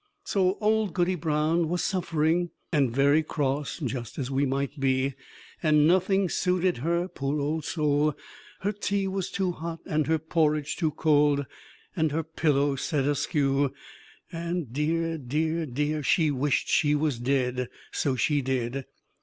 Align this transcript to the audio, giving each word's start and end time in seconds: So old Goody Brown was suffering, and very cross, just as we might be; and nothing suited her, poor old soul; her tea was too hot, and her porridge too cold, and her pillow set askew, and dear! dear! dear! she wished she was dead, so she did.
So 0.23 0.57
old 0.61 0.95
Goody 0.95 1.13
Brown 1.13 1.69
was 1.69 1.83
suffering, 1.83 2.49
and 2.71 2.91
very 2.91 3.21
cross, 3.21 3.77
just 3.77 4.17
as 4.17 4.31
we 4.31 4.47
might 4.47 4.79
be; 4.79 5.13
and 5.61 5.85
nothing 5.87 6.27
suited 6.27 6.77
her, 6.77 7.07
poor 7.07 7.39
old 7.39 7.65
soul; 7.65 8.17
her 8.61 8.71
tea 8.71 9.07
was 9.07 9.29
too 9.29 9.51
hot, 9.51 9.79
and 9.85 10.07
her 10.07 10.17
porridge 10.17 10.75
too 10.75 10.89
cold, 10.89 11.45
and 11.95 12.11
her 12.11 12.23
pillow 12.23 12.75
set 12.75 13.05
askew, 13.05 13.75
and 14.31 14.73
dear! 14.73 15.19
dear! 15.19 15.67
dear! 15.67 16.01
she 16.01 16.31
wished 16.31 16.67
she 16.67 16.95
was 16.95 17.19
dead, 17.19 17.69
so 17.91 18.15
she 18.15 18.41
did. 18.41 18.85